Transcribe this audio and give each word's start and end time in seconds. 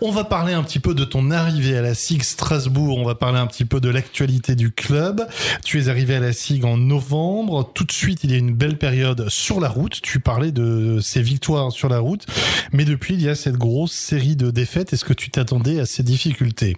On 0.00 0.10
va 0.10 0.24
parler 0.24 0.54
un 0.54 0.64
petit 0.64 0.80
peu 0.80 0.92
de 0.92 1.04
ton 1.04 1.30
arrivée 1.30 1.76
à 1.76 1.80
la 1.80 1.94
SIG 1.94 2.24
Strasbourg, 2.24 2.98
on 2.98 3.04
va 3.04 3.14
parler 3.14 3.38
un 3.38 3.46
petit 3.46 3.64
peu 3.64 3.80
de 3.80 3.88
l'actualité 3.88 4.56
du 4.56 4.72
club. 4.72 5.24
Tu 5.64 5.80
es 5.80 5.88
arrivé 5.88 6.16
à 6.16 6.18
la 6.18 6.32
SIG 6.32 6.64
en 6.64 6.76
novembre, 6.76 7.70
tout 7.72 7.84
de 7.84 7.92
suite 7.92 8.24
il 8.24 8.32
y 8.32 8.34
a 8.34 8.36
une 8.36 8.52
belle 8.52 8.76
période 8.76 9.28
sur 9.28 9.60
la 9.60 9.68
route, 9.68 10.00
tu 10.02 10.18
parlais 10.18 10.50
de 10.50 10.98
ces 11.00 11.22
victoires 11.22 11.70
sur 11.70 11.88
la 11.88 12.00
route, 12.00 12.26
mais 12.72 12.84
depuis 12.84 13.14
il 13.14 13.22
y 13.22 13.28
a 13.28 13.36
cette 13.36 13.56
grosse 13.56 13.92
série 13.92 14.34
de 14.34 14.50
défaites, 14.50 14.92
est-ce 14.92 15.04
que 15.04 15.12
tu 15.12 15.30
t'attendais 15.30 15.78
à 15.78 15.86
ces 15.86 16.02
difficultés? 16.02 16.74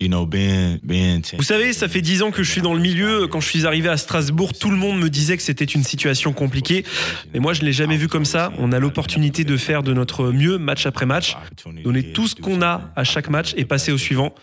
Vous 1.39 1.43
savez, 1.43 1.73
ça 1.73 1.89
fait 1.89 2.03
dix 2.03 2.21
ans 2.21 2.30
que 2.30 2.43
je 2.43 2.51
suis 2.51 2.61
dans 2.61 2.75
le 2.75 2.80
milieu, 2.80 3.29
quand 3.29 3.41
je 3.41 3.48
suis 3.48 3.67
arrivé 3.67 3.89
à 3.89 3.96
Strasbourg, 3.96 4.53
tout 4.53 4.71
le 4.71 4.77
monde 4.77 5.01
me 5.01 5.09
disait 5.09 5.39
que 5.39 5.43
c'était 5.43 5.64
une 5.64 5.85
situation 5.85 6.35
compliquée, 6.35 6.85
mais 7.33 7.41
moi 7.41 7.55
je 7.55 7.62
ne 7.62 7.64
l'ai 7.64 7.73
jamais 7.73 7.96
vu 7.96 8.09
comme 8.09 8.27
ça, 8.27 8.53
on 8.59 8.73
a 8.73 8.79
l'opportunité 8.79 9.45
de 9.45 9.57
faire 9.57 9.83
de 9.83 9.95
notre 9.95 10.33
mieux 10.33 10.59
match 10.59 10.85
après 10.85 11.07
match, 11.07 11.35
donner 11.83 12.12
tout 12.12 12.29
ce 12.29 12.35
qu'on 12.35 12.61
a 12.61 12.91
à 12.95 13.05
chaque 13.07 13.30
match 13.30 13.54
et 13.57 13.64
passer 13.64 13.93
au 13.93 13.98
suivant. 13.98 14.34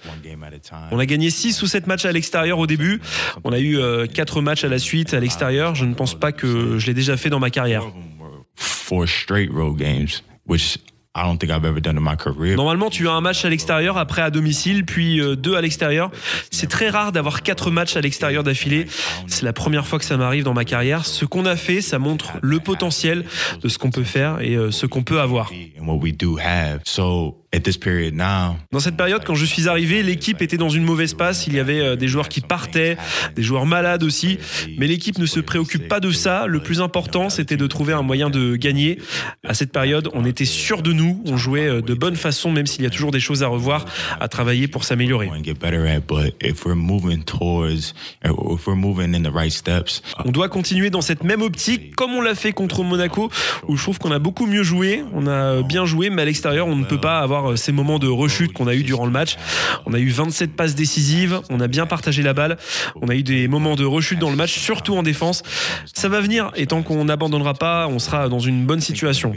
On 0.91 0.97
a 0.97 1.05
gagné 1.05 1.29
6 1.29 1.61
ou 1.61 1.67
7 1.67 1.85
matchs 1.85 2.05
à 2.05 2.11
l'extérieur 2.11 2.57
au 2.57 2.65
début. 2.65 2.99
On 3.43 3.53
a 3.53 3.59
eu 3.59 3.77
4 4.07 4.41
matchs 4.41 4.63
à 4.63 4.69
la 4.69 4.79
suite 4.79 5.13
à 5.13 5.19
l'extérieur. 5.19 5.75
Je 5.75 5.85
ne 5.85 5.93
pense 5.93 6.15
pas 6.15 6.31
que 6.31 6.79
je 6.79 6.87
l'ai 6.87 6.95
déjà 6.95 7.15
fait 7.17 7.29
dans 7.29 7.39
ma 7.39 7.51
carrière. 7.51 7.83
Normalement, 12.55 12.89
tu 12.89 13.07
as 13.07 13.11
un 13.11 13.21
match 13.21 13.45
à 13.45 13.49
l'extérieur, 13.49 13.99
après 13.99 14.23
à 14.23 14.31
domicile, 14.31 14.83
puis 14.83 15.21
deux 15.37 15.55
à 15.55 15.61
l'extérieur. 15.61 16.09
C'est 16.49 16.67
très 16.67 16.89
rare 16.89 17.11
d'avoir 17.11 17.43
quatre 17.43 17.69
matchs 17.69 17.95
à 17.95 18.01
l'extérieur 18.01 18.43
d'affilée. 18.43 18.87
C'est 19.27 19.43
la 19.43 19.53
première 19.53 19.85
fois 19.85 19.99
que 19.99 20.05
ça 20.05 20.17
m'arrive 20.17 20.43
dans 20.43 20.55
ma 20.55 20.65
carrière. 20.65 21.05
Ce 21.05 21.25
qu'on 21.25 21.45
a 21.45 21.55
fait, 21.55 21.81
ça 21.81 21.99
montre 21.99 22.31
le 22.41 22.59
potentiel 22.59 23.25
de 23.61 23.67
ce 23.67 23.77
qu'on 23.77 23.91
peut 23.91 24.03
faire 24.03 24.41
et 24.41 24.57
ce 24.71 24.87
qu'on 24.87 25.03
peut 25.03 25.21
avoir. 25.21 25.51
Dans 28.71 28.79
cette 28.79 28.97
période, 28.97 29.23
quand 29.23 29.35
je 29.35 29.45
suis 29.45 29.69
arrivé, 29.69 30.01
l'équipe 30.01 30.41
était 30.41 30.57
dans 30.57 30.69
une 30.69 30.83
mauvaise 30.83 31.13
passe. 31.13 31.45
Il 31.45 31.53
y 31.53 31.59
avait 31.59 31.79
euh, 31.79 31.95
des 31.95 32.07
joueurs 32.07 32.27
qui 32.27 32.41
partaient, 32.41 32.97
des 33.35 33.43
joueurs 33.43 33.67
malades 33.67 34.03
aussi. 34.03 34.39
Mais 34.79 34.87
l'équipe 34.87 35.19
ne 35.19 35.27
se 35.27 35.39
préoccupe 35.39 35.87
pas 35.87 35.99
de 35.99 36.11
ça. 36.11 36.47
Le 36.47 36.59
plus 36.59 36.81
important, 36.81 37.29
c'était 37.29 37.55
de 37.55 37.67
trouver 37.67 37.93
un 37.93 38.01
moyen 38.01 38.31
de 38.31 38.55
gagner. 38.55 38.97
À 39.47 39.53
cette 39.53 39.71
période, 39.71 40.09
on 40.13 40.25
était 40.25 40.45
sûr 40.45 40.81
de 40.81 40.93
nous. 40.93 41.21
On 41.27 41.37
jouait 41.37 41.67
euh, 41.67 41.81
de 41.81 41.93
bonne 41.93 42.15
façon, 42.15 42.51
même 42.51 42.65
s'il 42.65 42.83
y 42.83 42.87
a 42.87 42.89
toujours 42.89 43.11
des 43.11 43.19
choses 43.19 43.43
à 43.43 43.47
revoir, 43.47 43.85
à 44.19 44.27
travailler 44.27 44.67
pour 44.67 44.83
s'améliorer. 44.83 45.29
On 50.25 50.31
doit 50.31 50.49
continuer 50.49 50.89
dans 50.89 51.01
cette 51.01 51.23
même 51.23 51.43
optique, 51.43 51.95
comme 51.95 52.11
on 52.13 52.21
l'a 52.21 52.33
fait 52.33 52.51
contre 52.51 52.83
Monaco, 52.83 53.29
où 53.67 53.77
je 53.77 53.83
trouve 53.83 53.99
qu'on 53.99 54.11
a 54.11 54.19
beaucoup 54.19 54.47
mieux 54.47 54.63
joué. 54.63 55.03
On 55.13 55.27
a 55.27 55.61
bien 55.61 55.85
joué, 55.85 56.09
mais 56.09 56.23
à 56.23 56.25
l'extérieur, 56.25 56.65
on 56.65 56.75
ne 56.75 56.85
peut 56.85 56.99
pas 56.99 57.19
avoir 57.19 57.42
euh, 57.51 57.55
ces 57.55 57.71
moments 57.71 57.99
de 57.99 58.07
rechute 58.07 58.53
qu'on 58.53 58.67
a 58.67 58.75
eu 58.75 58.83
durant 58.83 59.05
le 59.05 59.11
match. 59.11 59.37
On 59.85 59.93
a 59.93 59.99
eu 59.99 60.09
27 60.09 60.55
passes 60.55 60.75
décisives, 60.75 61.41
on 61.49 61.59
a 61.59 61.67
bien 61.67 61.85
partagé 61.85 62.23
la 62.23 62.33
balle, 62.33 62.57
on 63.01 63.07
a 63.07 63.15
eu 63.15 63.23
des 63.23 63.47
moments 63.47 63.75
de 63.75 63.85
rechute 63.85 64.19
dans 64.19 64.29
le 64.29 64.35
match, 64.35 64.57
surtout 64.57 64.95
en 64.95 65.03
défense. 65.03 65.43
Ça 65.93 66.09
va 66.09 66.21
venir 66.21 66.51
et 66.55 66.67
tant 66.67 66.83
qu'on 66.83 67.05
n'abandonnera 67.05 67.53
pas, 67.53 67.87
on 67.87 67.99
sera 67.99 68.29
dans 68.29 68.39
une 68.39 68.65
bonne 68.65 68.81
situation. 68.81 69.33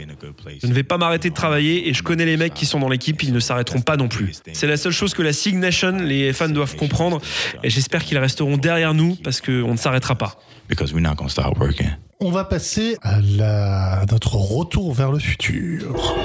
Je 0.61 0.67
ne 0.67 0.73
vais 0.73 0.83
pas 0.83 0.97
m'arrêter 0.97 1.29
de 1.29 1.35
travailler 1.35 1.89
et 1.89 1.93
je 1.93 2.03
connais 2.03 2.25
les 2.25 2.37
mecs 2.37 2.53
qui 2.53 2.65
sont 2.65 2.79
dans 2.79 2.89
l'équipe, 2.89 3.21
ils 3.23 3.33
ne 3.33 3.39
s'arrêteront 3.39 3.81
pas 3.81 3.97
non 3.97 4.07
plus. 4.07 4.33
C'est 4.53 4.67
la 4.67 4.77
seule 4.77 4.91
chose 4.91 5.13
que 5.13 5.21
la 5.21 5.33
SIG 5.33 5.55
Nation, 5.55 5.97
les 5.97 6.33
fans 6.33 6.49
doivent 6.49 6.75
comprendre 6.75 7.21
et 7.63 7.69
j'espère 7.69 8.03
qu'ils 8.03 8.17
resteront 8.17 8.57
derrière 8.57 8.93
nous 8.93 9.15
parce 9.23 9.41
qu'on 9.41 9.71
ne 9.71 9.77
s'arrêtera 9.77 10.15
pas. 10.15 10.37
On 12.19 12.31
va 12.31 12.45
passer 12.45 12.97
à, 13.03 13.19
à 14.01 14.05
notre 14.11 14.35
retour 14.35 14.93
vers 14.93 15.11
le 15.11 15.19
futur. 15.19 16.15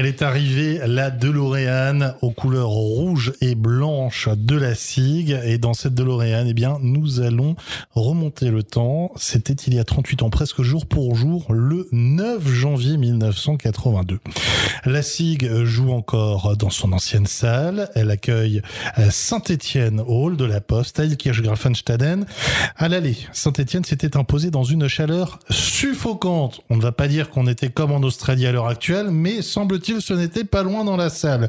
Elle 0.00 0.06
est 0.06 0.22
arrivée, 0.22 0.80
la 0.86 1.10
DeLorean, 1.10 2.14
aux 2.22 2.30
couleurs 2.30 2.70
rouge 2.70 3.34
et 3.42 3.54
blanche 3.54 4.30
de 4.34 4.56
la 4.56 4.74
SIG. 4.74 5.38
Et 5.44 5.58
dans 5.58 5.74
cette 5.74 5.92
DeLorean, 5.92 6.46
eh 6.46 6.54
bien, 6.54 6.78
nous 6.80 7.20
allons 7.20 7.54
remonter 7.90 8.48
le 8.48 8.62
temps. 8.62 9.12
C'était 9.16 9.52
il 9.52 9.74
y 9.74 9.78
a 9.78 9.84
38 9.84 10.22
ans, 10.22 10.30
presque 10.30 10.62
jour 10.62 10.86
pour 10.86 11.14
jour, 11.16 11.52
le 11.52 11.86
9 11.92 12.48
janvier 12.48 12.96
1982. 12.96 14.20
La 14.86 15.02
SIG 15.02 15.64
joue 15.64 15.90
encore 15.90 16.56
dans 16.56 16.70
son 16.70 16.92
ancienne 16.92 17.26
salle. 17.26 17.90
Elle 17.94 18.10
accueille 18.10 18.62
Saint-Étienne 19.10 20.02
Hall 20.06 20.38
de 20.38 20.46
la 20.46 20.62
Poste, 20.62 20.98
à 20.98 21.04
Ilkirch-Grafenstaden. 21.04 22.24
À 22.78 22.88
Saint-Étienne 23.34 23.84
s'était 23.84 24.16
imposé 24.16 24.50
dans 24.50 24.64
une 24.64 24.88
chaleur 24.88 25.40
suffocante. 25.50 26.62
On 26.70 26.78
ne 26.78 26.82
va 26.82 26.92
pas 26.92 27.06
dire 27.06 27.28
qu'on 27.28 27.46
était 27.46 27.68
comme 27.68 27.92
en 27.92 27.98
Australie 27.98 28.46
à 28.46 28.52
l'heure 28.52 28.68
actuelle, 28.68 29.10
mais 29.10 29.42
ce 29.98 30.14
n'était 30.14 30.44
pas 30.44 30.62
loin 30.62 30.84
dans 30.84 30.96
la 30.96 31.10
salle. 31.10 31.48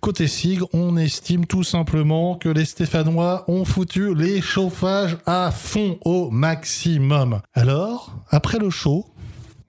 Côté 0.00 0.26
SIG, 0.26 0.62
on 0.72 0.96
estime 0.96 1.46
tout 1.46 1.62
simplement 1.62 2.34
que 2.34 2.48
les 2.48 2.64
Stéphanois 2.64 3.44
ont 3.46 3.64
foutu 3.64 4.14
les 4.14 4.40
chauffages 4.40 5.16
à 5.26 5.52
fond 5.52 5.98
au 6.04 6.30
maximum. 6.30 7.40
Alors, 7.54 8.16
après 8.30 8.58
le 8.58 8.70
chaud, 8.70 9.06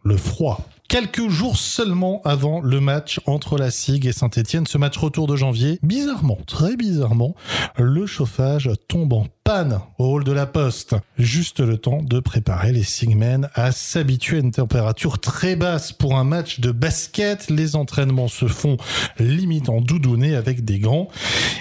le 0.04 0.18
froid. 0.18 0.66
Quelques 0.90 1.30
jours 1.30 1.56
seulement 1.56 2.20
avant 2.26 2.62
le 2.62 2.80
match 2.80 3.20
entre 3.28 3.60
la 3.60 3.70
SIG 3.70 4.08
et 4.08 4.12
Saint-Etienne, 4.12 4.66
ce 4.66 4.80
match 4.80 4.98
retour 4.98 5.28
de 5.28 5.36
janvier, 5.36 5.78
bizarrement, 5.84 6.40
très 6.48 6.76
bizarrement, 6.76 7.36
le 7.78 8.08
chauffage 8.08 8.72
tombe 8.88 9.14
en 9.14 9.28
panne 9.44 9.82
au 10.00 10.16
hall 10.16 10.24
de 10.24 10.32
la 10.32 10.48
poste. 10.48 10.96
Juste 11.20 11.60
le 11.60 11.78
temps 11.78 12.02
de 12.02 12.20
préparer 12.20 12.72
les 12.72 12.82
Sigmen 12.82 13.50
à 13.54 13.72
s'habituer 13.72 14.38
à 14.38 14.40
une 14.40 14.50
température 14.50 15.20
très 15.20 15.56
basse 15.56 15.92
pour 15.92 16.18
un 16.18 16.24
match 16.24 16.60
de 16.60 16.72
basket. 16.72 17.52
Les 17.52 17.76
entraînements 17.76 18.28
se 18.28 18.48
font 18.48 18.78
limite 19.20 19.70
en 19.70 19.82
doudouné 19.82 20.34
avec 20.34 20.66
des 20.66 20.80
gants. 20.80 21.08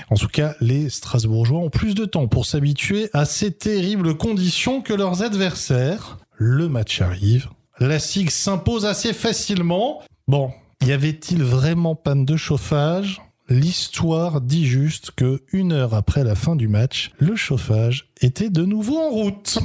En 0.09 0.15
tout 0.15 0.29
cas, 0.29 0.55
les 0.63 0.89
Strasbourgeois 0.89 1.61
ont 1.61 1.71
plus 1.71 1.95
de 1.95 2.07
temps 2.07 2.29
pour 2.29 2.47
s'habituer 2.47 3.11
à 3.13 3.27
ces 3.27 3.53
terribles 3.53 4.17
conditions 4.17 4.81
que 4.81 4.95
leurs 4.95 5.23
adversaires. 5.23 6.17
Le 6.39 6.71
match 6.71 7.03
arrive 7.03 7.51
la 7.81 7.99
SIG 7.99 8.31
s'impose 8.31 8.87
assez 8.87 9.13
facilement. 9.13 10.03
Bon, 10.27 10.53
y 10.85 10.93
avait-il 10.93 11.43
vraiment 11.43 11.95
panne 11.95 12.25
de 12.25 12.37
chauffage? 12.37 13.21
L'histoire 13.49 14.41
dit 14.41 14.67
juste 14.67 15.13
que 15.13 15.43
une 15.53 15.73
heure 15.73 15.95
après 15.95 16.23
la 16.23 16.35
fin 16.35 16.55
du 16.55 16.69
match, 16.69 17.13
le 17.19 17.35
chauffage 17.35 18.11
était 18.21 18.51
de 18.51 18.65
nouveau 18.65 18.99
en 18.99 19.11
route. 19.11 19.59